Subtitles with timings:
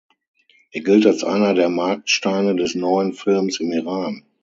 [0.71, 4.25] Er gilt als einer der Marksteine des "Neuen Films" im Iran.